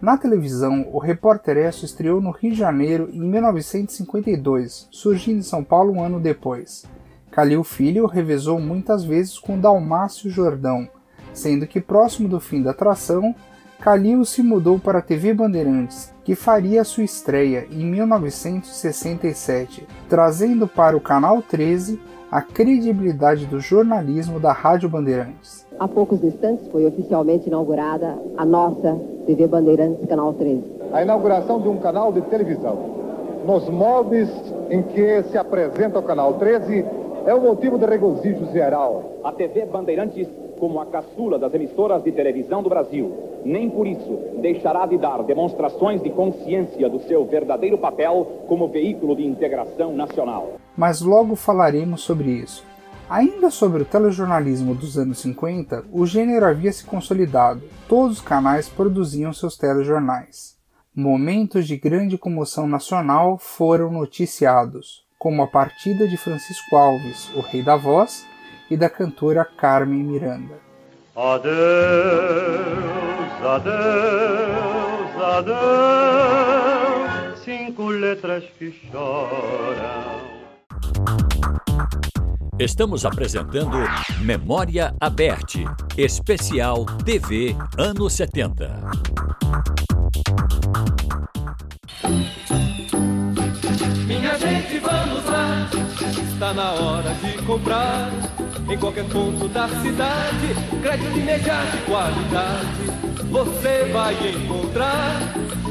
Na 0.00 0.16
televisão, 0.16 0.86
o 0.92 0.98
repórter 0.98 1.56
Esso 1.56 1.84
estreou 1.84 2.20
no 2.20 2.30
Rio 2.30 2.52
de 2.52 2.58
Janeiro 2.58 3.10
em 3.12 3.20
1952, 3.20 4.86
surgindo 4.92 5.38
em 5.38 5.42
São 5.42 5.64
Paulo 5.64 5.92
um 5.92 6.00
ano 6.00 6.20
depois. 6.20 6.86
Calil 7.32 7.64
Filho 7.64 8.06
revezou 8.06 8.60
muitas 8.60 9.02
vezes 9.02 9.40
com 9.40 9.58
Dalmácio 9.58 10.30
Jordão, 10.30 10.88
sendo 11.34 11.66
que 11.66 11.80
próximo 11.80 12.28
do 12.28 12.38
fim 12.38 12.62
da 12.62 12.70
atração, 12.70 13.34
Calil 13.80 14.24
se 14.24 14.40
mudou 14.40 14.78
para 14.78 15.00
a 15.00 15.02
TV 15.02 15.34
Bandeirantes, 15.34 16.14
que 16.24 16.36
faria 16.36 16.84
sua 16.84 17.02
estreia 17.02 17.66
em 17.68 17.84
1967, 17.84 19.84
trazendo 20.08 20.68
para 20.68 20.96
o 20.96 21.00
Canal 21.00 21.42
13 21.42 22.00
a 22.30 22.42
credibilidade 22.42 23.46
do 23.46 23.58
jornalismo 23.58 24.38
da 24.38 24.52
Rádio 24.52 24.88
Bandeirantes. 24.88 25.66
Há 25.78 25.88
poucos 25.88 26.22
instantes 26.22 26.68
foi 26.68 26.84
oficialmente 26.84 27.48
inaugurada 27.48 28.18
a 28.36 28.44
nossa 28.44 29.00
TV 29.26 29.46
Bandeirantes 29.46 30.06
Canal 30.06 30.34
13. 30.34 30.62
A 30.92 31.02
inauguração 31.02 31.60
de 31.60 31.68
um 31.68 31.78
canal 31.78 32.12
de 32.12 32.20
televisão. 32.22 32.98
Nos 33.46 33.66
moldes 33.70 34.28
em 34.68 34.82
que 34.82 35.22
se 35.24 35.38
apresenta 35.38 35.98
o 35.98 36.02
Canal 36.02 36.34
13 36.34 36.84
é 37.24 37.34
um 37.34 37.40
motivo 37.40 37.78
de 37.78 37.86
regozijo 37.86 38.52
geral. 38.52 39.20
A 39.24 39.32
TV 39.32 39.64
Bandeirantes, 39.64 40.28
como 40.58 40.80
a 40.80 40.86
caçula 40.86 41.38
das 41.38 41.54
emissoras 41.54 42.02
de 42.02 42.12
televisão 42.12 42.62
do 42.62 42.68
Brasil, 42.68 43.10
nem 43.42 43.70
por 43.70 43.86
isso 43.86 44.18
deixará 44.42 44.84
de 44.84 44.98
dar 44.98 45.22
demonstrações 45.22 46.02
de 46.02 46.10
consciência 46.10 46.90
do 46.90 47.00
seu 47.00 47.24
verdadeiro 47.24 47.78
papel 47.78 48.26
como 48.46 48.68
veículo 48.68 49.16
de 49.16 49.26
integração 49.26 49.94
nacional. 49.94 50.58
Mas 50.78 51.00
logo 51.00 51.34
falaremos 51.34 52.02
sobre 52.02 52.30
isso. 52.30 52.64
Ainda 53.10 53.50
sobre 53.50 53.82
o 53.82 53.84
telejornalismo 53.84 54.76
dos 54.76 54.96
anos 54.96 55.18
50, 55.18 55.86
o 55.90 56.06
gênero 56.06 56.46
havia 56.46 56.72
se 56.72 56.84
consolidado, 56.84 57.60
todos 57.88 58.18
os 58.18 58.22
canais 58.22 58.68
produziam 58.68 59.32
seus 59.32 59.56
telejornais. 59.56 60.56
Momentos 60.94 61.66
de 61.66 61.76
grande 61.76 62.16
comoção 62.16 62.68
nacional 62.68 63.36
foram 63.38 63.90
noticiados, 63.90 65.04
como 65.18 65.42
a 65.42 65.48
partida 65.48 66.06
de 66.06 66.16
Francisco 66.16 66.76
Alves, 66.76 67.28
o 67.34 67.40
rei 67.40 67.60
da 67.62 67.76
voz, 67.76 68.24
e 68.70 68.76
da 68.76 68.88
cantora 68.88 69.44
Carmen 69.44 70.04
Miranda. 70.04 70.60
Adeus, 71.16 71.58
adeus, 73.42 75.22
adeus, 75.38 77.40
cinco 77.42 77.88
letras 77.88 78.44
que 78.56 78.70
choram. 78.70 80.37
Estamos 82.58 83.04
apresentando 83.04 83.78
Memória 84.20 84.92
Aberte, 85.00 85.64
especial 85.96 86.84
TV 87.04 87.56
anos 87.76 88.14
70. 88.14 88.80
Minha 94.06 94.38
gente, 94.38 94.78
vamos 94.80 95.24
lá. 95.26 95.70
Está 96.32 96.52
na 96.52 96.72
hora 96.72 97.14
de 97.14 97.42
comprar. 97.44 98.10
Em 98.68 98.76
qualquer 98.76 99.04
ponto 99.04 99.48
da 99.48 99.68
cidade, 99.68 100.54
crédito 100.82 101.16
imediato 101.16 101.76
e 101.76 101.80
qualidade. 101.90 103.08
Você 103.30 103.84
vai 103.92 104.14
encontrar 104.30 105.20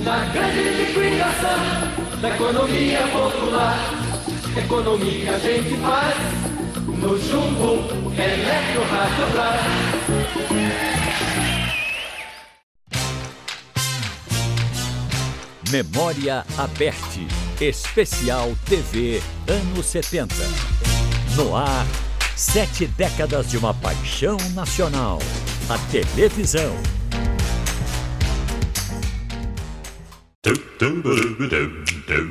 na 0.04 0.26
grande 0.32 0.64
liquidação 0.64 2.22
da 2.22 2.30
economia 2.30 3.00
popular. 3.08 4.07
Economia 4.56 5.36
a 5.36 5.40
gente 5.40 5.76
faz 5.78 6.16
no 6.88 7.20
Jumbo 7.20 8.12
Eletro 8.14 8.84
Radiobras. 8.90 9.62
Memória 15.72 16.46
Aberte, 16.58 17.28
especial 17.60 18.56
TV 18.66 19.22
anos 19.48 19.86
70. 19.86 20.34
No 21.36 21.56
ar, 21.56 21.86
sete 22.36 22.88
décadas 22.88 23.50
de 23.50 23.58
uma 23.58 23.74
paixão 23.74 24.38
nacional, 24.54 25.20
a 25.70 25.78
televisão. 25.92 26.97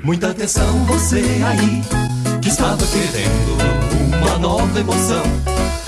Muita 0.04 0.30
atenção 0.30 0.84
você 0.84 1.16
aí 1.44 1.82
que 2.40 2.48
estava 2.48 2.76
querendo 2.86 4.16
uma 4.18 4.38
nova 4.38 4.78
emoção. 4.78 5.24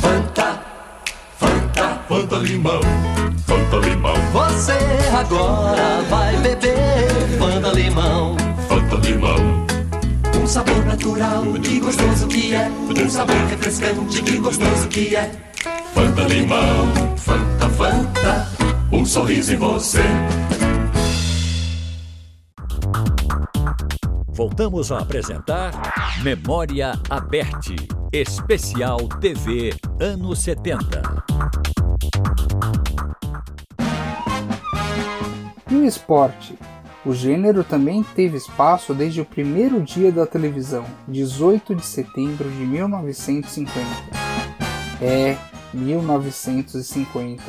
Fanta, 0.00 0.60
Fanta, 1.38 2.00
Fanta 2.08 2.36
Limão, 2.38 2.80
Fanta 3.46 3.76
Limão. 3.86 4.14
Você 4.32 4.72
agora 5.16 6.02
vai 6.10 6.36
beber 6.38 7.08
Fanta 7.38 7.68
Limão, 7.68 8.36
Fanta 8.68 8.96
Limão. 9.06 9.66
Um 10.42 10.46
sabor 10.48 10.84
natural, 10.84 11.44
que 11.62 11.78
gostoso 11.78 12.26
que 12.26 12.54
é. 12.54 12.68
Um 12.68 13.08
sabor 13.08 13.36
refrescante, 13.36 14.20
que 14.20 14.36
gostoso 14.38 14.88
que 14.88 15.14
é. 15.14 15.30
Fanta 15.94 16.22
Limão, 16.22 16.88
Fanta, 17.16 17.68
Fanta. 17.68 18.48
Um 18.90 19.06
sorriso 19.06 19.52
em 19.52 19.58
você. 19.58 20.02
Voltamos 24.38 24.92
a 24.92 25.00
apresentar 25.00 25.72
Memória 26.22 26.92
Aberte, 27.10 27.74
especial 28.12 28.98
TV 29.20 29.74
anos 30.00 30.38
70. 30.42 31.24
E 35.68 35.74
o 35.74 35.84
esporte? 35.84 36.56
O 37.04 37.12
gênero 37.12 37.64
também 37.64 38.04
teve 38.14 38.36
espaço 38.36 38.94
desde 38.94 39.20
o 39.20 39.24
primeiro 39.24 39.82
dia 39.82 40.12
da 40.12 40.24
televisão, 40.24 40.84
18 41.08 41.74
de 41.74 41.84
setembro 41.84 42.48
de 42.48 42.64
1950. 42.64 43.80
É, 45.02 45.36
1950. 45.74 47.42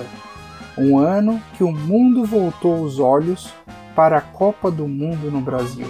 Um 0.75 0.97
ano 0.97 1.39
que 1.55 1.63
o 1.63 1.71
mundo 1.71 2.25
voltou 2.25 2.81
os 2.81 2.99
olhos 2.99 3.53
para 3.95 4.17
a 4.17 4.21
Copa 4.21 4.71
do 4.71 4.87
Mundo 4.87 5.29
no 5.29 5.39
Brasil. 5.39 5.87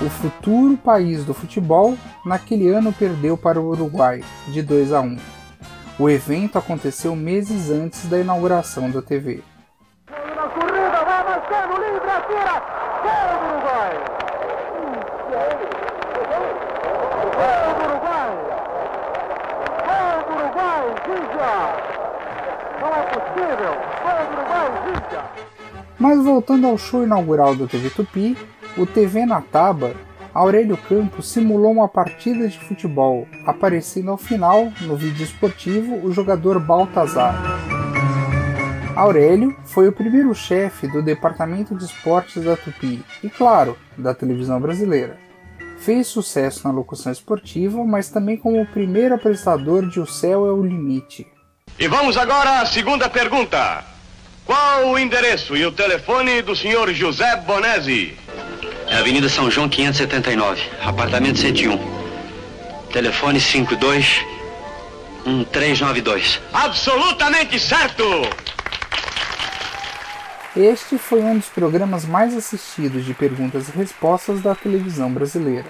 O 0.00 0.10
futuro 0.10 0.76
país 0.76 1.24
do 1.24 1.32
futebol 1.32 1.96
naquele 2.24 2.68
ano 2.68 2.92
perdeu 2.92 3.36
para 3.36 3.60
o 3.60 3.68
Uruguai, 3.68 4.22
de 4.48 4.62
2 4.62 4.92
a 4.92 5.00
1. 5.00 5.16
O 5.98 6.10
evento 6.10 6.58
aconteceu 6.58 7.16
meses 7.16 7.70
antes 7.70 8.06
da 8.06 8.20
inauguração 8.20 8.90
da 8.90 9.00
TV. 9.00 9.42
É! 10.08 10.26
Mas 25.98 26.22
voltando 26.22 26.66
ao 26.66 26.76
show 26.76 27.02
inaugural 27.02 27.54
do 27.54 27.66
TV 27.66 27.88
Tupi, 27.90 28.36
o 28.76 28.84
TV 28.86 29.24
na 29.24 29.40
Taba, 29.40 29.94
Aurélio 30.34 30.76
Campos 30.76 31.28
simulou 31.28 31.72
uma 31.72 31.88
partida 31.88 32.46
de 32.46 32.58
futebol, 32.58 33.26
aparecendo 33.46 34.10
ao 34.10 34.18
final, 34.18 34.70
no 34.82 34.94
vídeo 34.94 35.24
esportivo, 35.24 36.04
o 36.06 36.12
jogador 36.12 36.60
Baltazar. 36.60 37.34
Aurélio 38.94 39.56
foi 39.64 39.88
o 39.88 39.92
primeiro 39.92 40.34
chefe 40.34 40.86
do 40.88 41.02
Departamento 41.02 41.74
de 41.74 41.84
Esportes 41.84 42.44
da 42.44 42.56
Tupi 42.56 43.02
e, 43.22 43.30
claro, 43.30 43.78
da 43.96 44.14
televisão 44.14 44.60
brasileira. 44.60 45.18
Fez 45.78 46.06
sucesso 46.06 46.66
na 46.66 46.72
locução 46.72 47.12
esportiva, 47.12 47.84
mas 47.84 48.10
também 48.10 48.36
como 48.36 48.60
o 48.60 48.66
primeiro 48.66 49.14
apresentador 49.14 49.86
de 49.86 50.00
O 50.00 50.06
Céu 50.06 50.46
é 50.46 50.52
o 50.52 50.62
Limite. 50.62 51.26
E 51.78 51.88
vamos 51.88 52.16
agora 52.16 52.60
à 52.60 52.66
segunda 52.66 53.08
pergunta. 53.08 53.84
Qual 54.46 54.90
o 54.90 54.98
endereço 54.98 55.56
e 55.56 55.66
o 55.66 55.72
telefone 55.72 56.40
do 56.40 56.54
senhor 56.54 56.92
José 56.92 57.36
Bonesi? 57.36 58.16
Avenida 58.98 59.28
São 59.28 59.50
João 59.50 59.68
579, 59.68 60.62
apartamento 60.82 61.38
101. 61.38 61.78
Telefone 62.90 63.38
52 63.38 64.24
1392. 65.26 66.40
Absolutamente 66.50 67.60
certo! 67.60 68.02
Este 70.56 70.96
foi 70.96 71.20
um 71.20 71.36
dos 71.36 71.48
programas 71.48 72.06
mais 72.06 72.34
assistidos 72.34 73.04
de 73.04 73.12
perguntas 73.12 73.68
e 73.68 73.72
respostas 73.72 74.40
da 74.40 74.54
televisão 74.54 75.12
brasileira. 75.12 75.66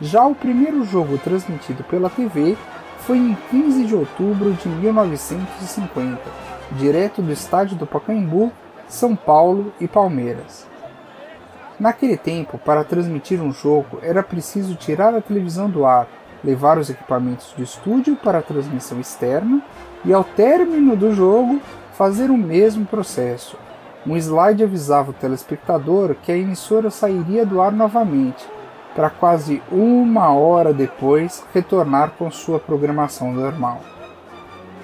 Já 0.00 0.24
o 0.24 0.34
primeiro 0.34 0.86
jogo 0.86 1.18
transmitido 1.18 1.84
pela 1.84 2.08
TV 2.08 2.56
foi 3.00 3.18
em 3.18 3.36
15 3.50 3.84
de 3.84 3.94
outubro 3.94 4.54
de 4.54 4.68
1950, 4.70 6.18
direto 6.72 7.20
do 7.20 7.30
estádio 7.30 7.76
do 7.76 7.86
Pacaembu, 7.86 8.50
São 8.88 9.14
Paulo 9.14 9.70
e 9.78 9.86
Palmeiras. 9.86 10.66
Naquele 11.78 12.16
tempo, 12.16 12.58
para 12.58 12.82
transmitir 12.82 13.40
um 13.40 13.52
jogo, 13.52 14.00
era 14.02 14.22
preciso 14.22 14.74
tirar 14.74 15.14
a 15.14 15.20
televisão 15.20 15.70
do 15.70 15.86
ar, 15.86 16.08
levar 16.42 16.76
os 16.76 16.90
equipamentos 16.90 17.52
do 17.56 17.62
estúdio 17.62 18.16
para 18.16 18.38
a 18.38 18.42
transmissão 18.42 18.98
externa 18.98 19.62
e, 20.04 20.12
ao 20.12 20.24
término 20.24 20.96
do 20.96 21.14
jogo, 21.14 21.60
fazer 21.92 22.30
o 22.30 22.36
mesmo 22.36 22.84
processo. 22.84 23.56
Um 24.04 24.16
slide 24.16 24.64
avisava 24.64 25.10
o 25.10 25.14
telespectador 25.14 26.16
que 26.22 26.32
a 26.32 26.36
emissora 26.36 26.90
sairia 26.90 27.46
do 27.46 27.60
ar 27.60 27.70
novamente, 27.70 28.44
para 28.94 29.10
quase 29.10 29.62
uma 29.70 30.32
hora 30.32 30.72
depois 30.72 31.44
retornar 31.54 32.12
com 32.18 32.28
sua 32.30 32.58
programação 32.58 33.32
normal. 33.32 33.80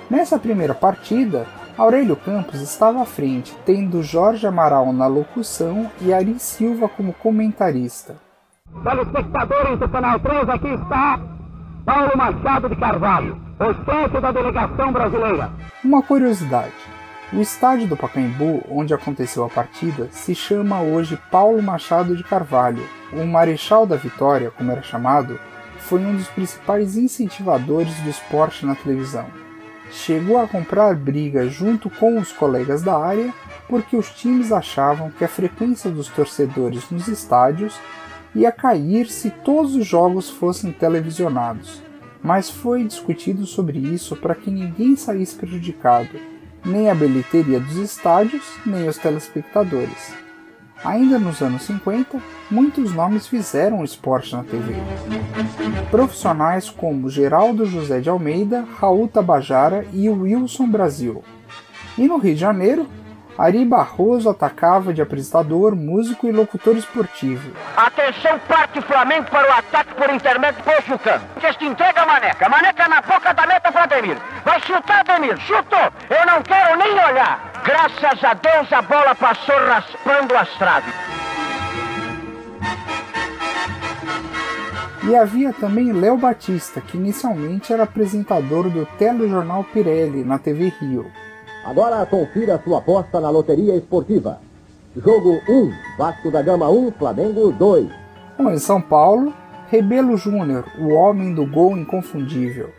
Nessa 0.09 0.39
primeira 0.39 0.75
partida, 0.75 1.47
Aurélio 1.77 2.15
Campos 2.15 2.61
estava 2.61 3.03
à 3.03 3.05
frente, 3.05 3.53
tendo 3.67 4.01
Jorge 4.01 4.47
Amaral 4.47 4.93
na 4.93 5.09
locução 5.09 5.91
e 6.01 6.15
Ari 6.15 6.39
Silva 6.39 6.89
como 6.89 7.13
comentarista. 7.13 8.15
Telespectadores 8.85 9.81
do 9.81 9.89
Canal 9.89 10.21
3, 10.21 10.49
aqui 10.51 10.69
está 10.69 11.21
Paulo 11.85 12.17
Machado 12.17 12.69
de 12.69 12.77
Carvalho, 12.77 13.41
o 13.59 13.85
chefe 13.85 14.21
da 14.21 14.31
delegação 14.31 14.93
brasileira. 14.93 15.51
Uma 15.83 16.01
curiosidade: 16.01 16.73
o 17.33 17.41
estádio 17.41 17.89
do 17.89 17.97
Pacaembu, 17.97 18.63
onde 18.71 18.95
aconteceu 18.95 19.45
a 19.45 19.49
partida, 19.49 20.07
se 20.13 20.33
chama 20.33 20.81
hoje 20.81 21.19
Paulo 21.29 21.61
Machado 21.61 22.17
de 22.17 22.23
Carvalho. 22.23 22.85
O 23.13 23.27
Marechal 23.27 23.85
da 23.85 23.97
Vitória, 23.97 24.53
como 24.53 24.71
era 24.71 24.83
chamado, 24.83 25.41
foi 25.79 25.99
um 25.99 26.15
dos 26.15 26.29
principais 26.29 26.97
incentivadores 26.97 27.99
do 28.01 28.11
esporte 28.11 28.65
na 28.65 28.77
televisão 28.77 29.27
chegou 29.95 30.39
a 30.39 30.47
comprar 30.47 30.95
briga 30.95 31.49
junto 31.49 31.89
com 31.89 32.19
os 32.19 32.33
colegas 32.33 32.83
da 32.83 32.99
área 32.99 33.33
porque 33.69 33.97
os 33.97 34.11
times 34.11 34.53
achavam 34.53 35.11
que 35.11 35.25
a 35.25 35.29
frequência 35.29 35.91
dos 35.91 36.09
torcedores 36.09 36.91
nos 36.91 37.09
estádios 37.09 37.79
ia 38.35 38.51
cair 38.51 39.07
se 39.07 39.31
todos 39.31 39.75
os 39.75 39.87
jogos 39.87 40.29
fossem 40.29 40.73
televisionados. 40.73 41.83
Mas 42.23 42.51
foi 42.51 42.85
discutido 42.85 43.47
sobre 43.47 43.79
isso 43.79 44.17
para 44.17 44.35
que 44.35 44.51
ninguém 44.51 44.97
saísse 44.97 45.37
prejudicado, 45.37 46.19
nem 46.65 46.91
a 46.91 46.95
bilheteria 46.95 47.61
dos 47.61 47.77
estádios, 47.77 48.45
nem 48.67 48.89
os 48.89 48.99
telespectadores. 48.99 50.24
Ainda 50.85 51.19
nos 51.19 51.41
anos 51.41 51.63
50, 51.63 52.19
muitos 52.51 52.93
nomes 52.93 53.27
fizeram 53.27 53.83
esporte 53.83 54.37
na 54.37 54.45
TV. 54.45 54.75
Profissionais 55.91 56.69
como 56.69 57.09
Geraldo 57.09 57.65
José 57.65 58.03
de 58.03 58.11
Almeida, 58.11 58.67
Raul 58.79 59.09
Tabajara 59.09 59.87
e 59.95 60.11
Wilson 60.11 60.69
Brasil. 60.69 61.25
E 61.97 62.07
no 62.07 62.19
Rio 62.19 62.35
de 62.35 62.41
Janeiro, 62.41 62.87
Ari 63.37 63.65
Barroso 63.65 64.31
atacava 64.31 64.95
de 64.95 65.03
apresentador, 65.03 65.75
músico 65.75 66.29
e 66.29 66.33
locutor 66.33 66.77
esportivo. 66.77 67.53
Atenção, 67.77 68.39
parte 68.47 68.81
Flamengo 68.83 69.29
para 69.29 69.49
o 69.49 69.53
ataque 69.53 69.93
por 69.95 70.09
intermédio 70.09 70.63
do 70.63 70.65
Pochucano. 70.65 71.25
Este 71.43 71.65
entrega 71.67 72.03
a 72.03 72.07
Maneca. 72.07 72.49
Maneca 72.49 72.89
na 72.89 73.03
boca 73.03 73.35
da 73.35 73.47
meta 73.47 73.73
para 73.73 73.83
Ademir. 73.83 74.17
Vai 74.45 74.61
chutar, 74.61 75.01
Ademir. 75.01 75.37
Chutou. 75.41 75.93
Eu 76.09 76.27
não 76.27 76.43
quero 76.43 76.79
nem 76.79 76.93
olhar. 76.93 77.53
Graças 77.65 78.23
a 78.23 78.35
Deus 78.35 78.73
a 78.73 78.83
bola 78.83 79.15
passou 79.17 79.57
raspando 79.67 80.37
as 80.37 80.49
traves. 80.57 80.95
E 85.09 85.17
havia 85.17 85.53
também 85.53 85.93
Léo 85.93 86.17
Batista, 86.17 86.81
que 86.81 86.97
inicialmente 86.97 87.73
era 87.73 87.83
apresentador 87.83 88.71
do 88.71 88.87
telejornal 88.97 89.65
Pirelli 89.65 90.25
na 90.25 90.39
TV 90.39 90.73
Rio. 90.81 91.24
Agora 91.65 92.05
confira 92.07 92.61
sua 92.63 92.79
aposta 92.79 93.21
na 93.21 93.31
loteria 93.31 93.75
esportiva. 93.75 94.39
Jogo 94.97 95.41
1, 95.49 95.97
Vasco 95.99 96.31
da 96.31 96.43
Gama 96.43 96.69
1, 96.69 96.93
Flamengo 96.93 97.51
2. 97.53 97.89
Bom, 98.39 98.51
em 98.51 98.59
São 98.59 98.81
Paulo, 98.81 99.33
Rebelo 99.69 100.17
Júnior, 100.17 100.65
o 100.79 100.93
homem 100.93 101.35
do 101.35 101.47
gol 101.47 101.77
inconfundível. 101.77 102.71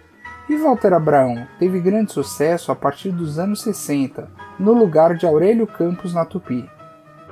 E 0.48 0.56
Walter 0.58 0.94
Abraão 0.94 1.48
teve 1.58 1.80
grande 1.80 2.12
sucesso 2.14 2.72
a 2.72 2.76
partir 2.76 3.10
dos 3.10 3.40
anos 3.40 3.62
60, 3.64 4.30
no 4.60 4.74
lugar 4.74 5.16
de 5.16 5.26
Aurélio 5.26 5.66
Campos 5.66 6.14
na 6.14 6.24
Tupi. 6.24 6.70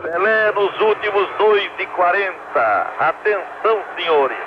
Pelé 0.01 0.51
nos 0.51 0.81
últimos 0.81 1.29
2 1.37 1.77
de 1.77 1.85
40. 1.85 2.33
Atenção, 2.99 3.79
senhores. 3.95 4.37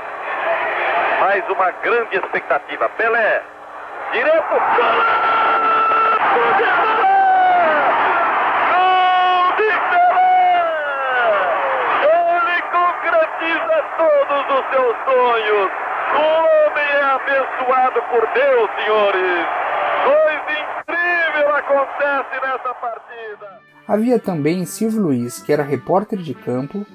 Mais 1.20 1.48
uma 1.48 1.70
grande 1.70 2.16
expectativa. 2.16 2.88
Pelé, 2.90 3.42
direto. 4.12 4.54
Gol 6.34 6.52
de 9.56 9.70
Pelé! 9.90 10.26
Ele 12.02 12.62
concretiza 12.70 13.76
todos 13.96 14.44
os 14.58 14.65
seus 14.76 14.96
sonhos. 15.04 15.70
O 16.12 16.20
homem 16.20 16.84
é 16.84 17.02
abençoado 17.02 18.00
por 18.10 18.20
Deus, 18.34 18.70
senhores. 18.76 19.46
Coisa 20.04 20.50
incrível 20.60 21.56
acontece 21.56 22.40
nessa 22.42 22.74
partida. 22.74 23.60
Havia 23.88 24.18
também 24.18 24.66
Silvio 24.66 25.02
Luiz, 25.02 25.40
que 25.42 25.52
era 25.52 25.62
repórter 25.62 26.18
de 26.18 26.34
campo, 26.34 26.86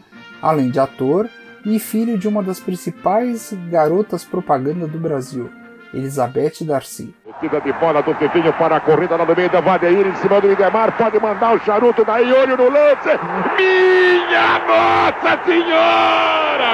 além 0.42 0.70
de 0.70 0.80
ator 0.80 1.28
e 1.66 1.80
filho 1.80 2.18
de 2.18 2.28
uma 2.28 2.44
das 2.44 2.60
principais 2.60 3.54
garotas 3.70 4.24
propaganda 4.24 4.88
do 4.88 5.00
Brasil, 5.00 5.50
Elizabeth 5.94 6.64
Darcy. 6.64 7.16
Tira 7.42 7.60
de 7.60 7.74
bola 7.74 8.04
do 8.04 8.14
Fifinho 8.14 8.54
para 8.54 8.76
a 8.76 8.80
corrida 8.80 9.18
lá 9.18 9.26
no 9.26 9.36
meio 9.36 9.50
da 9.50 9.60
Vadeir 9.60 10.06
em 10.06 10.16
cima 10.18 10.40
do 10.40 10.52
Idemar. 10.52 10.92
Pode 10.92 11.20
mandar 11.20 11.56
o 11.56 11.60
charuto 11.62 12.06
daí, 12.06 12.32
olho 12.32 12.56
no 12.56 12.70
lance. 12.70 13.10
Minha 13.58 14.60
Nossa 14.68 15.44
Senhora! 15.44 16.72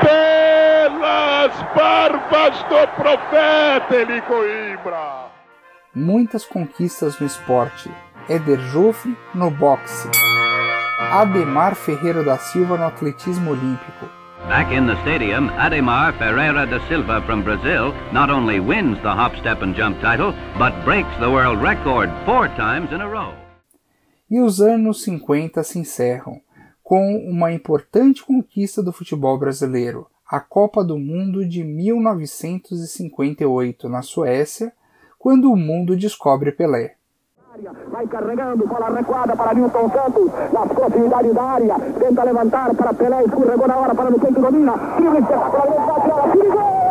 Pelas 0.00 1.62
barbas 1.72 2.64
do 2.64 2.88
profeta 3.00 3.94
Eli 3.94 4.20
Coimbra! 4.22 5.30
Muitas 5.94 6.44
conquistas 6.44 7.20
no 7.20 7.26
esporte. 7.26 7.88
Éder 8.28 8.58
Joffre 8.58 9.16
no 9.32 9.52
boxe. 9.52 10.10
Ademar 11.12 11.76
Ferreira 11.76 12.24
da 12.24 12.36
Silva 12.38 12.76
no 12.76 12.88
atletismo 12.88 13.52
olímpico. 13.52 14.23
Back 14.48 14.72
in 14.72 14.86
the 14.86 14.96
stadium, 15.00 15.48
Ademar 15.56 16.12
Ferreira 16.18 16.66
da 16.66 16.78
Silva 16.86 17.22
from 17.22 17.42
Brazil 17.42 17.94
not 18.12 18.28
only 18.28 18.60
wins 18.60 19.00
the 19.00 19.08
hop, 19.08 19.34
step 19.36 19.62
and 19.62 19.74
jump 19.74 19.98
title, 20.02 20.34
but 20.58 20.84
breaks 20.84 21.16
the 21.18 21.30
world 21.30 21.62
record 21.62 22.10
four 22.26 22.48
times 22.48 22.92
in 22.92 23.00
a 23.00 23.08
row. 23.08 23.32
E 24.30 24.38
os 24.38 24.60
anos 24.60 25.02
50 25.02 25.64
se 25.64 25.78
encerram 25.78 26.42
com 26.82 27.16
uma 27.26 27.52
importante 27.52 28.22
conquista 28.22 28.82
do 28.82 28.92
futebol 28.92 29.38
brasileiro, 29.38 30.08
a 30.30 30.40
Copa 30.40 30.84
do 30.84 30.98
Mundo 30.98 31.48
de 31.48 31.64
1958 31.64 33.88
na 33.88 34.02
Suécia, 34.02 34.74
quando 35.18 35.50
o 35.50 35.56
mundo 35.56 35.96
descobre 35.96 36.52
Pelé. 36.52 36.96
Vai 37.92 38.04
carregando, 38.08 38.66
bola 38.66 38.90
recuada 38.90 39.36
para 39.36 39.54
Newton 39.54 39.88
Santos, 39.90 40.28
nas 40.52 40.68
proximidades 40.72 41.34
da 41.34 41.42
área, 41.42 41.76
tenta 42.00 42.24
levantar 42.24 42.74
para 42.74 42.92
Pelé, 42.94 43.22
escorregou 43.22 43.68
na 43.68 43.76
hora 43.76 43.94
para 43.94 44.10
no 44.10 44.18
centro 44.18 44.42
domina, 44.42 44.74
drible 44.96 45.20
espetacular, 45.20 45.86
bate 45.86 46.10
ela, 46.10 46.28
perigo! 46.32 46.83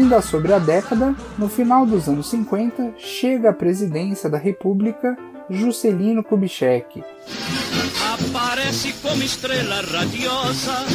Ainda 0.00 0.22
sobre 0.22 0.50
a 0.54 0.58
década, 0.58 1.14
no 1.36 1.46
final 1.46 1.84
dos 1.84 2.08
anos 2.08 2.30
50, 2.30 2.94
chega 2.96 3.50
à 3.50 3.52
presidência 3.52 4.30
da 4.30 4.38
República 4.38 5.14
Juscelino 5.50 6.24
Kubitschek. 6.24 7.04
Aparece 8.14 8.94
como 9.02 9.22
estrela 9.22 9.82
radiosa 9.82 10.86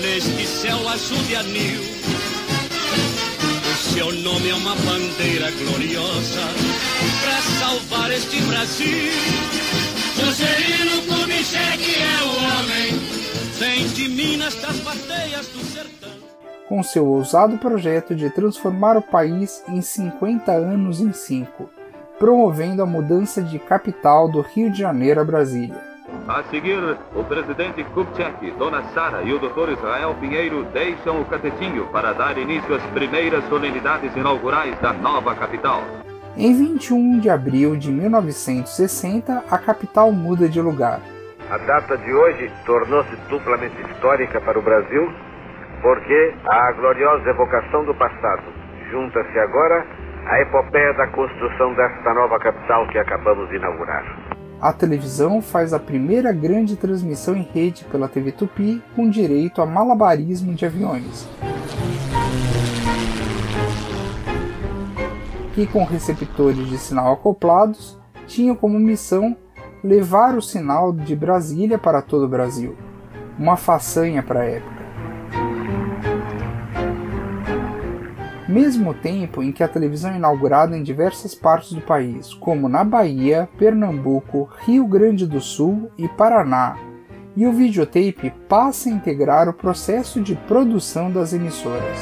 neste 0.00 0.46
céu 0.46 0.88
azul 0.88 1.18
de 1.24 1.34
anil. 1.34 1.80
O 3.64 3.92
seu 3.92 4.12
nome 4.12 4.48
é 4.48 4.54
uma 4.54 4.76
bandeira 4.76 5.50
gloriosa 5.50 6.46
para 7.20 7.42
salvar 7.58 8.12
este 8.12 8.40
Brasil. 8.42 9.10
Juscelino 10.14 11.02
Kubitschek 11.02 11.96
é 11.96 12.22
o 12.22 12.30
homem, 12.44 13.00
vem 13.58 13.88
de 13.88 14.08
Minas 14.08 14.54
das 14.54 14.76
bateias 14.76 15.48
do 15.48 15.64
sertão. 15.72 15.95
Com 16.68 16.82
seu 16.82 17.06
ousado 17.06 17.58
projeto 17.58 18.14
de 18.14 18.30
transformar 18.30 18.96
o 18.96 19.02
país 19.02 19.62
em 19.68 19.80
50 19.80 20.52
anos 20.52 21.00
em 21.00 21.12
5, 21.12 21.68
promovendo 22.18 22.82
a 22.82 22.86
mudança 22.86 23.42
de 23.42 23.58
capital 23.58 24.28
do 24.28 24.40
Rio 24.40 24.70
de 24.70 24.78
Janeiro 24.78 25.20
a 25.20 25.24
Brasília. 25.24 25.96
A 26.28 26.42
seguir, 26.44 26.98
o 27.14 27.22
presidente 27.24 27.84
Kubitschek, 27.84 28.50
Dona 28.58 28.82
Sara 28.94 29.22
e 29.22 29.32
o 29.32 29.38
Dr. 29.38 29.72
Israel 29.72 30.14
Pinheiro 30.20 30.64
deixam 30.72 31.20
o 31.20 31.24
catetinho 31.24 31.86
para 31.86 32.12
dar 32.12 32.36
início 32.36 32.74
às 32.74 32.82
primeiras 32.86 33.44
solenidades 33.48 34.14
inaugurais 34.16 34.76
da 34.80 34.92
nova 34.92 35.34
capital. 35.34 35.82
Em 36.36 36.52
21 36.52 37.20
de 37.20 37.30
abril 37.30 37.76
de 37.76 37.90
1960, 37.90 39.44
a 39.50 39.58
capital 39.58 40.12
muda 40.12 40.48
de 40.48 40.60
lugar. 40.60 41.00
A 41.48 41.58
data 41.58 41.96
de 41.96 42.12
hoje 42.12 42.50
tornou-se 42.66 43.14
duplamente 43.28 43.80
histórica 43.90 44.40
para 44.40 44.58
o 44.58 44.62
Brasil, 44.62 45.08
porque 45.86 46.34
a 46.44 46.72
gloriosa 46.72 47.30
evocação 47.30 47.84
do 47.84 47.94
passado 47.94 48.42
junta-se 48.90 49.38
agora 49.38 49.86
à 50.26 50.40
epopeia 50.40 50.92
da 50.94 51.06
construção 51.06 51.74
desta 51.74 52.12
nova 52.12 52.40
capital 52.40 52.88
que 52.88 52.98
acabamos 52.98 53.48
de 53.50 53.54
inaugurar. 53.54 54.04
A 54.60 54.72
televisão 54.72 55.40
faz 55.40 55.72
a 55.72 55.78
primeira 55.78 56.32
grande 56.32 56.74
transmissão 56.74 57.36
em 57.36 57.42
rede 57.42 57.84
pela 57.84 58.08
TV 58.08 58.32
Tupi 58.32 58.82
com 58.96 59.08
direito 59.08 59.62
a 59.62 59.66
malabarismo 59.66 60.54
de 60.54 60.66
aviões. 60.66 61.28
Que 65.54 65.68
com 65.68 65.84
receptores 65.84 66.66
de 66.66 66.78
sinal 66.78 67.12
acoplados 67.12 67.96
tinham 68.26 68.56
como 68.56 68.76
missão 68.76 69.36
levar 69.84 70.34
o 70.34 70.42
sinal 70.42 70.92
de 70.92 71.14
Brasília 71.14 71.78
para 71.78 72.02
todo 72.02 72.24
o 72.24 72.28
Brasil. 72.28 72.76
Uma 73.38 73.56
façanha 73.56 74.20
para 74.20 74.40
a 74.40 74.46
época. 74.46 74.75
Mesmo 78.56 78.94
tempo 78.94 79.42
em 79.42 79.52
que 79.52 79.62
a 79.62 79.68
televisão 79.68 80.12
é 80.12 80.16
inaugurada 80.16 80.78
em 80.78 80.82
diversas 80.82 81.34
partes 81.34 81.74
do 81.74 81.82
país, 81.82 82.32
como 82.32 82.70
na 82.70 82.82
Bahia, 82.82 83.46
Pernambuco, 83.58 84.48
Rio 84.60 84.86
Grande 84.86 85.26
do 85.26 85.42
Sul 85.42 85.90
e 85.98 86.08
Paraná, 86.08 86.74
e 87.36 87.46
o 87.46 87.52
videotape 87.52 88.32
passa 88.48 88.88
a 88.88 88.92
integrar 88.92 89.46
o 89.46 89.52
processo 89.52 90.22
de 90.22 90.34
produção 90.34 91.12
das 91.12 91.34
emissoras. 91.34 91.98